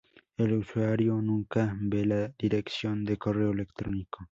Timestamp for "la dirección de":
2.05-3.17